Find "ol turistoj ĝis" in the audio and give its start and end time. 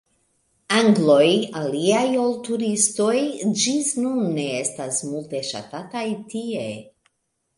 2.21-3.91